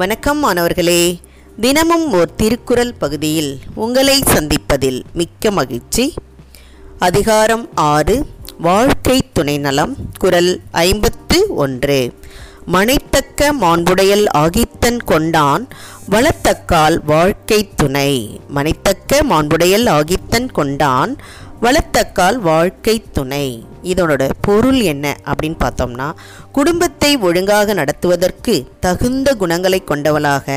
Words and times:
வணக்கம் 0.00 0.38
மாணவர்களே. 0.38 1.18
தினமும் 1.60 2.12
ஓர் 2.12 2.34
திருக்குறள் 2.34 2.94
பகுதியில் 2.94 3.58
உங்களை 3.74 4.18
சந்திப்பதில் 4.18 5.02
மிக்க 5.12 5.50
மகிழ்ச்சி. 5.50 6.14
அதிகாரம் 6.98 7.68
ஆறு 7.74 8.26
வாழ்க்கை 8.58 9.30
துணை 9.32 9.58
நலம் 9.58 9.96
குரல் 10.18 10.60
ஐம்பத்து 10.70 11.54
ஒன்று. 11.54 12.14
மனைத்தக்க 12.64 13.52
மாண்புடையல் 13.52 14.24
ஆகித்தன் 14.34 15.04
கொண்டான் 15.04 15.68
வளத்தக்கால் 16.10 17.00
வாழ்க்கை 17.06 17.68
துணை. 17.76 18.40
மனைத்தக்க 18.48 19.22
மாண்புடையல் 19.30 19.88
ஆகித்தன் 19.88 20.52
கொண்டான் 20.52 21.16
வளர்த்தக்கால் 21.64 22.38
வாழ்க்கை 22.48 22.94
துணை. 23.12 23.46
இதனோட 23.82 24.22
பொருள் 24.46 24.80
என்ன 24.92 25.06
அப்படின்னு 25.30 25.58
பார்த்தோம்னா 25.64 26.06
குடும்பத்தை 26.52 27.10
ஒழுங்காக 27.28 27.74
நடத்துவதற்கு 27.74 28.54
தகுந்த 28.80 29.34
குணங்களை 29.34 29.80
கொண்டவளாக 29.84 30.56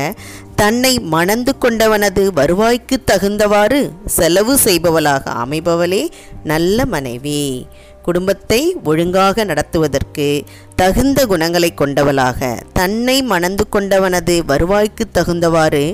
தன்னை 0.56 0.92
மணந்து 1.14 1.52
கொண்டவனது 1.64 2.24
வருவாய்க்கு 2.40 2.98
தகுந்தவாறு 3.10 3.80
செலவு 4.16 4.56
செய்பவளாக 4.64 5.24
அமைபவளே 5.44 6.02
நல்ல 6.44 6.86
மனைவி. 6.94 7.42
குடும்பத்தை 8.02 8.60
ஒழுங்காக 8.84 9.44
நடத்துவதற்கு 9.44 10.28
தகுந்த 10.76 11.20
குணங்களை 11.26 11.70
கொண்டவளாக 11.74 12.62
தன்னை 12.72 13.22
மணந்து 13.22 13.64
கொண்டவனது 13.72 14.34
வருவாய்க்கு 14.52 15.04
தகுந்தவாறு 15.14 15.84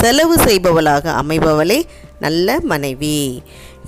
செலவு 0.00 0.36
செய்பவளாக 0.44 1.14
அமைபவளே 1.22 1.80
நல்ல 2.20 2.58
மனைவி. 2.62 3.16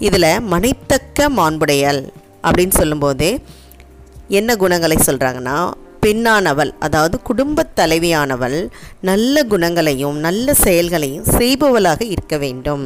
இதில் 0.06 0.32
மனைத்தக்க 0.52 1.28
மாண்புடையல் 1.30 2.02
அப்படின்னு 2.42 2.78
சொல்லும்போது 2.80 3.28
என்ன 4.38 4.56
குணங்களை 4.56 4.96
சொல்கிறாங்கன்னா 5.06 5.56
பெண்ணானவள் 6.04 6.70
அதாவது 6.78 7.16
குடும்பத் 7.22 7.72
தலைவியானவள் 7.76 8.56
நல்ல 9.00 9.42
குணங்களையும் 9.44 10.18
நல்ல 10.18 10.54
செயல்களையும் 10.54 11.26
செய்பவளாக 11.38 12.02
இருக்க 12.14 12.36
வேண்டும். 12.36 12.84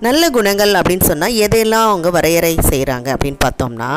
நல்ல 0.00 0.30
குணங்கள் 0.30 0.72
அப்படின்னு 0.80 1.08
சொன்னால் 1.10 1.38
எதையெல்லாம் 1.44 1.88
அவங்க 1.88 2.10
வரையறை 2.10 2.52
செய்கிறாங்க 2.70 3.08
அப்படின்னு 3.14 3.40
பார்த்தோம்னா 3.46 3.90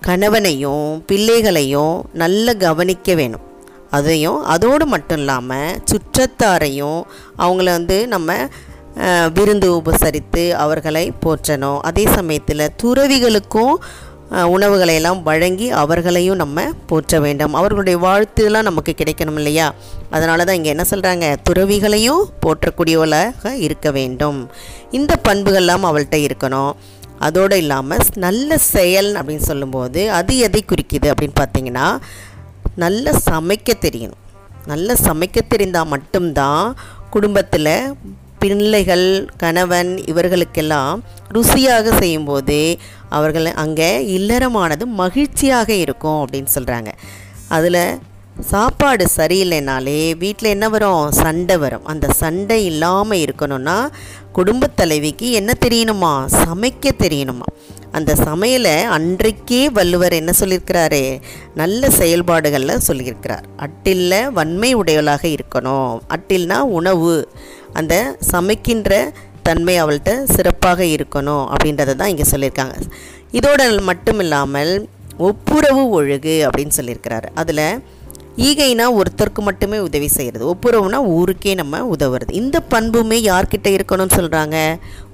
கணவனையும் 0.00 1.04
பிள்ளைகளையும் 1.06 1.94
நல்ல 2.22 2.54
கவனிக்க 2.54 3.14
வேணும். 3.14 3.44
அதையும் 3.90 4.40
அதோடு 4.54 4.86
மட்டும் 4.86 5.18
இல்லாமல் 5.18 5.78
சுற்றத்தாரையும் 5.90 7.00
அவங்கள 7.38 7.68
வந்து 7.78 7.98
நம்ம 8.08 8.32
விருந்து 9.36 9.68
உபசரித்து 9.78 10.42
அவர்களை 10.64 11.04
போற்றணும். 11.24 11.80
அதே 11.88 12.04
சமயத்தில் 12.18 12.72
துறவிகளுக்கும் 12.82 13.74
உணவுகளை 14.54 14.94
எல்லாம் 14.98 15.20
வழங்கி 15.22 15.66
அவர்களையும் 15.80 16.40
நம்ம 16.42 16.64
போற்ற 16.90 17.18
வேண்டும். 17.24 17.52
அவர்களுடைய 17.58 17.96
வாழ்த்துலாம் 18.04 18.68
நமக்கு 18.68 18.92
கிடைக்கணும் 19.00 19.38
இல்லையா? 19.40 19.66
அதனால 20.10 20.44
தான் 20.44 20.58
இங்கே 20.58 20.72
என்ன 20.74 20.84
சொல்கிறாங்க 20.92 21.26
துறவிகளையும் 21.48 22.22
போற்றக்கூடியவளாக 22.44 23.52
இருக்க 23.66 23.90
வேண்டும். 23.98 24.40
இந்த 24.98 25.12
பண்புகள்லாம் 25.28 25.86
அவள்கிட்ட 25.90 26.18
இருக்கணும். 26.26 26.72
அதோடு 27.26 27.56
இல்லாமல் 27.62 28.04
நல்ல 28.26 28.58
செயல் 28.74 29.10
அப்படின்னு 29.18 29.48
சொல்லும்போது 29.50 30.00
அது 30.18 30.32
எதை 30.46 30.62
குறிக்குது 30.72 31.08
அப்படின்னு 31.12 31.38
பார்த்தீங்கன்னா 31.42 31.86
நல்ல 32.84 33.12
சமைக்க 33.30 33.72
தெரியணும். 33.86 34.22
நல்ல 34.72 34.96
சமைக்க 35.06 35.40
தெரிந்தால் 35.54 35.92
மட்டும்தான் 35.94 36.76
குடும்பத்தில் 37.14 37.74
பிள்ளைகள் 38.38 39.30
கணவன் 39.36 39.96
இவர்களுக்கெல்லாம் 39.96 41.02
ருசியாக 41.34 41.98
செய்யும்போது 41.98 42.76
அவர்கள் 43.08 43.46
அங்கே 43.46 44.18
இல்லறமானது 44.18 44.84
மகிழ்ச்சியாக 44.84 45.72
இருக்கும் 45.72 46.26
அப்படின்னு 46.26 46.46
சொல்கிறாங்க 46.54 46.92
அதில் 47.48 47.98
சாப்பாடு 48.40 49.06
சரியில்லைனாலே 49.16 50.16
வீட்டில் 50.16 50.48
என்ன 50.48 50.68
வரும்? 50.68 51.12
சண்டை 51.12 51.56
வரும். 51.56 51.84
அந்த 51.84 52.08
சண்டை 52.08 52.64
இல்லாமல் 52.64 53.18
இருக்கணும்னா 53.18 53.86
குடும்பத் 54.32 54.76
தலைவிக்கு 54.76 55.32
என்ன 55.32 55.52
தெரியணுமா? 55.66 56.26
சமைக்க 56.26 56.90
தெரியணுமா? 56.98 57.46
அந்த 57.92 58.14
சமையலை 58.14 58.82
அன்றைக்கே 58.82 59.70
வள்ளுவர் 59.70 60.12
என்ன 60.12 60.32
சொல்லியிருக்கிறாரு? 60.40 61.20
நல்ல 61.54 61.90
செயல்பாடுகளில் 61.90 62.80
சொல்லியிருக்கிறார். 62.88 63.42
அட்டில்ல 63.58 64.32
வன்மை 64.32 64.76
உடையவளாக 64.76 65.36
இருக்கணும். 65.36 65.98
அட்டில்னா 66.08 66.58
உணவு. 66.58 67.28
அந்த 67.80 67.94
சமைக்கின்ற 68.32 69.00
தன்மை 69.48 69.74
அவள்கிட்ட 69.82 70.12
சிறப்பாக 70.36 70.80
இருக்கணும் 70.94 71.44
அப்படின்றத 71.52 71.96
தான் 72.00 72.12
இங்கே 72.12 72.26
சொல்லியிருக்காங்க. 72.30 72.76
இதோட 73.38 73.60
மட்டும் 73.90 74.20
இல்லாமல் 74.24 74.72
ஒப்புரவு 75.28 75.82
ஒழுகு 75.98 76.34
அப்படின்னு 76.46 76.76
சொல்லியிருக்கிறாரு. 76.78 77.28
அதில் 77.42 77.68
ஈகைனா 78.46 78.86
ஒருத்தருக்கு 79.00 79.42
மட்டுமே 79.48 79.78
உதவி 79.86 80.08
செய்கிறது 80.16 80.44
ஒப்புரவுனா 80.52 80.98
ஊருக்கே 81.18 81.52
நம்ம 81.60 81.78
உதவுறது. 81.94 82.30
இந்த 82.40 82.56
பண்புமே 82.72 83.18
யார்கிட்ட 83.28 83.68
இருக்கணும்னு 83.76 84.16
சொல்கிறாங்க 84.18 84.56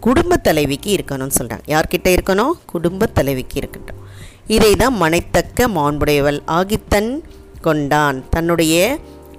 குடும்ப 0.06 0.39
தலைவிக்கு 0.49 0.91
இருக்கணும்னு 0.97 1.37
சொல்கிறாங்க 1.39 1.67
யார்கிட்ட 1.75 2.09
இருக்கணும்? 2.17 2.55
குடும்ப 2.72 3.09
தலைவிக்கு 3.19 3.56
இருக்கட்டும். 3.62 4.01
இதை 4.56 4.72
தான் 4.83 4.97
மனைத்தக்க 5.05 5.69
மாண்புடையவள் 5.78 6.41
ஆகித்தன் 6.59 7.12
கொண்டான். 7.67 8.19
தன்னுடைய 8.34 8.77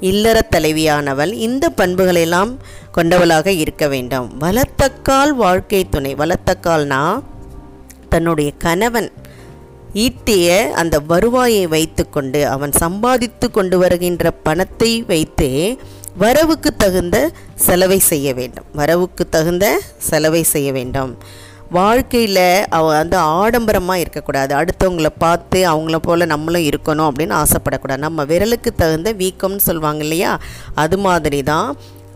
இல்லற 0.09 0.37
தலைவியானவள் 0.55 1.31
இந்த 1.47 1.65
பண்புகளெல்லாம் 1.77 2.51
கொண்டவளாக 2.91 3.51
இருக்க 3.51 3.87
வேண்டும். 3.87 4.27
வளர்த்தக்கால் 4.41 5.33
வாழ்க்கை 5.43 5.81
துணை. 5.89 6.11
வளர்த்தக்கால்னா 6.15 7.03
தன்னுடைய 8.09 8.49
கணவன் 8.57 9.11
ஈட்டிய 9.93 10.47
அந்த 10.71 10.99
வருவாயை 10.99 11.67
வைத்துக்கொண்டு 11.67 12.39
அவன் 12.47 12.71
சம்பாதித்து 12.71 13.51
கொண்டு 13.51 13.77
வருகின்ற 13.77 14.31
பணத்தை 14.31 14.91
வைத்து 15.07 15.49
வரவுக்கு 16.17 16.75
தகுந்த 16.75 17.17
செலவை 17.55 17.99
செய்ய 17.99 18.33
வேண்டும். 18.33 18.65
வரவுக்கு 18.73 19.29
தகுந்த 19.29 19.65
செலவை 19.97 20.43
செய்ய 20.43 20.71
வேண்டும். 20.71 21.11
வாழ்க்கையில் 21.77 22.45
அவ 22.77 22.85
வந்து 22.99 23.17
ஆடம்பரமாக 23.39 24.03
இருக்கக்கூடாது. 24.03 24.51
அடுத்தவங்கள 24.59 25.09
பார்த்து 25.23 25.59
அவங்கள 25.71 25.97
போல் 26.07 26.31
நம்மளும் 26.33 26.67
இருக்கணும் 26.69 27.07
அப்படின்னு 27.09 27.35
ஆசைப்படக்கூடாது. 27.41 28.05
நம்ம 28.07 28.23
விரலுக்கு 28.31 28.71
தகுந்த 28.81 29.11
வீக்கம்னு 29.21 29.67
சொல்லுவாங்க 29.69 30.03
இல்லையா? 30.07 30.31
அது 30.83 30.97
மாதிரி 31.07 31.39
தான் 31.51 31.69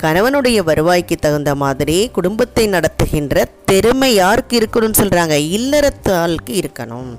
கணவனுடைய 0.03 0.57
வருவாய்க்கு 0.69 1.15
தகுந்த 1.25 1.51
மாதிரி 1.61 1.97
குடும்பத்தை 2.17 2.65
நடத்துகின்ற 2.75 3.45
திறமை 3.69 4.09
யாருக்கு 4.15 4.55
இருக்கணும்னு 4.59 4.99
சொல்கிறாங்க 5.01 5.35
இல்லறத்தாளுக்கு 5.57 6.53
இருக்கணும். 6.61 7.09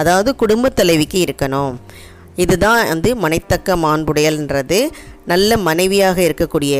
அதாவது 0.00 0.30
குடும்ப 0.42 0.68
தலைவிக்கு 0.80 1.20
இருக்கணும். 1.26 1.72
இதுதான் 2.44 2.80
வந்து 2.92 3.10
மனைத்தக்க 3.24 3.76
மாண்புடையல்ன்றது. 3.84 4.80
நல்ல 5.32 5.56
மனைவியாக 5.68 6.18
இருக்கக்கூடிய 6.28 6.76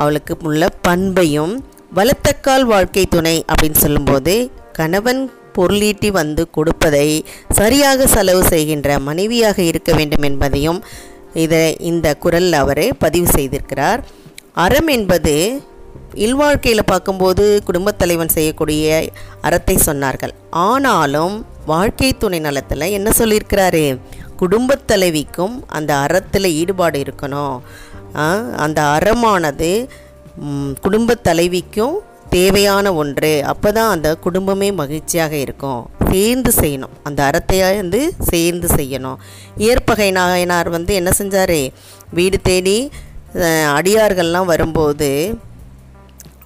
அவளுக்கு 0.00 0.34
உள்ள 0.48 0.64
பண்பையும் 0.86 1.54
வளத்தக்கால் 1.96 2.64
வாழ்க்கை 2.70 3.02
துணை 3.06 3.36
அப்படின்னு 3.52 3.78
சொல்லும்போது 3.84 4.34
கணவன் 4.72 5.22
பொருளீட்டி 5.54 6.08
வந்து 6.18 6.42
கொடுப்பதை 6.50 7.08
சரியாக 7.48 8.06
செலவு 8.06 8.42
செய்கின்ற 8.42 8.98
மனைவியாக 8.98 9.58
இருக்க 9.62 9.90
வேண்டும் 9.92 10.26
என்பதையும் 10.28 10.78
இதை 11.44 11.64
இந்த 11.90 12.14
குரலில் 12.24 12.56
அவர் 12.60 12.84
பதிவு 12.98 13.28
செய்திருக்கிறார். 13.32 14.00
அறம் 14.64 14.90
என்பது 14.96 15.34
இல்வாழ்க்கையில் 16.26 16.88
பார்க்கும்போது 16.92 17.44
குடும்பத் 17.64 17.98
தலைவன் 17.98 18.34
செய்யக்கூடிய 18.36 18.86
அறத்தை 19.40 19.76
சொன்னார்கள். 19.86 20.34
ஆனாலும் 20.50 21.34
வாழ்க்கை 21.66 22.10
துணை 22.16 22.38
நலத்தில் 22.38 22.92
என்ன 22.98 23.10
சொல்லியிருக்கிறாரு? 23.18 23.84
குடும்பத் 24.36 24.86
தலைவிக்கும் 24.92 25.56
அந்த 25.68 25.90
அறத்தில் 25.96 26.54
ஈடுபாடு 26.60 27.00
இருக்கணும். 27.02 27.58
அந்த 28.64 28.80
அறமானது 28.96 29.72
குடும்ப 30.36 30.78
குடும்பத் 30.84 31.24
தலைவிக்கும் 31.28 31.96
தேவையான 32.30 32.86
ஒன்று. 32.94 33.32
அப்போ 33.52 33.68
தான் 33.72 33.90
அந்த 33.90 34.08
குடும்பமே 34.24 34.68
மகிழ்ச்சியாக 34.80 35.34
இருக்கும். 35.36 35.82
சேர்ந்து 36.10 36.50
செய்யணும். 36.60 36.94
அந்த 37.02 37.20
அறத்தையாக 37.30 37.76
வந்து 37.76 38.00
சேர்ந்து 38.30 38.68
செய்யணும். 38.78 39.18
இயற்பகை 39.56 40.10
நாயனார் 40.10 40.68
வந்து 40.68 40.92
என்ன 40.94 41.10
செஞ்சார்? 41.18 41.60
வீடு 42.18 42.38
தேடி 42.48 42.78
அடியார்கள்லாம் 43.78 44.50
வரும்போது 44.52 45.10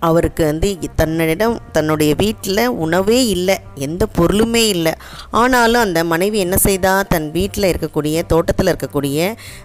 அவருக்கு 0.08 0.42
வந்து 0.44 0.69
தன்னிடம் 0.96 1.54
தன்னுடைய 1.72 2.12
வீட்டில் 2.14 2.66
உணவே 2.84 3.20
இல்லை. 3.26 3.56
எந்த 3.87 4.06
பொருளுமே 4.19 4.64
இல்லை. 4.75 4.92
ஆனாலும் 5.30 5.84
அந்த 5.87 6.00
மனைவி 6.04 6.38
என்ன 6.38 6.56
செய்தா? 6.56 6.92
தன் 7.12 7.28
வீட்டில் 7.30 7.70
இருக்கக்கூடிய 7.72 8.26
தோட்டத்தில் 8.32 8.72
இருக்கக்கூடிய 8.72 9.19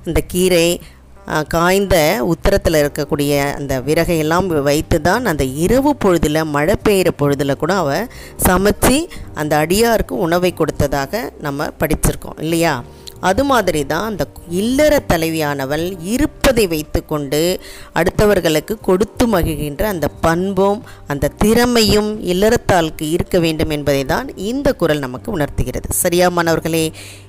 அந்த 0.05 0.21
கீரை 0.27 0.69
காய்ந்த 1.27 2.21
உத்தரத்தில் 2.23 2.73
இருக்கக்கூடிய 2.73 3.53
அந்த 3.55 3.81
விறகையெல்லாம் 3.81 4.47
வைத்து 4.63 5.01
தான் 5.01 5.25
அந்த 5.25 5.43
இரவு 5.43 5.95
பொழுதில் 5.95 6.43
மழை 6.43 6.75
பெய்கிற 6.83 7.11
பொழுதில் 7.17 7.57
கூட 7.57 7.73
அவ 7.75 8.07
சமைச்சு 8.47 9.07
அந்த 9.33 9.57
அடியாருக்கு 9.57 10.09
உணவை 10.09 10.53
கொடுத்ததாக 10.53 11.31
நம்ம 11.39 11.69
படிச்சிருக்கோம் 11.79 12.39
இல்லையா? 12.39 12.83
அது 13.21 13.43
மாதிரி 13.43 13.85
தான் 13.85 14.07
அந்த 14.09 14.23
இல்லற 14.61 14.93
தலைவியானவள் 15.11 15.85
இருப்பதை 16.13 16.67
வைத்துக்கொண்டு 16.67 17.41
அடுத்தவர்களுக்கு 17.99 18.75
கொடுத்து 18.81 19.27
மகிழ்கின்ற 19.27 19.83
அந்த 19.93 20.07
பண்பும் 20.25 20.83
அந்த 21.07 21.31
திறமையும் 21.43 22.11
இல்லறத்தாளுக்கு 22.33 23.05
இருக்க 23.15 23.39
வேண்டும் 23.39 23.69
என்பதை 23.69 24.05
தான் 24.05 24.35
இந்த 24.35 24.73
குரல் 24.73 25.03
நமக்கு 25.05 25.31
உணர்த்துகிறது. 25.31 25.89
சரியா 26.03 26.29
மாணவர்களே 26.29 26.85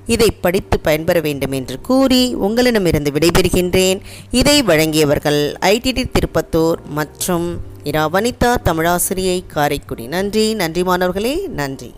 இதை 0.06 0.30
படித்து 0.44 0.80
பயன்பெற 0.80 1.20
வேண்டும் 1.20 1.52
என்று 1.52 1.80
கூறி 1.80 2.22
உங்களிடமிருந்து 2.34 3.10
விடைபெறுகின்றேன். 3.16 4.00
இதை 4.30 4.56
வழங்கியவர்கள் 4.62 5.40
ஐடிடி 5.74 6.04
திருப்பத்தூர் 6.16 6.80
மற்றும் 6.98 7.48
இரா 7.84 8.08
வனிதா 8.14 8.52
தமிழாசிரியை 8.68 9.38
காரைக்குடி. 9.56 10.06
நன்றி 10.06 10.54
நன்றி 10.54 10.82
மாணவர்களே 10.82 11.34
நன்றி. 11.60 11.90